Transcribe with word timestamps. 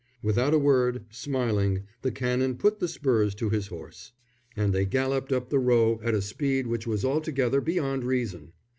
Without 0.23 0.51
a 0.51 0.57
word, 0.57 1.05
smiling, 1.11 1.83
the 2.01 2.09
Canon 2.11 2.57
put 2.57 2.79
the 2.79 2.87
spurs 2.87 3.35
to 3.35 3.51
his 3.51 3.67
horse; 3.67 4.13
and 4.55 4.73
they 4.73 4.83
galloped 4.83 5.31
up 5.31 5.51
the 5.51 5.59
Row 5.59 5.99
at 6.03 6.15
a 6.15 6.23
speed 6.23 6.65
which 6.65 6.87
was 6.87 7.05
altogether 7.05 7.61
beyond 7.61 8.03
reason. 8.03 8.53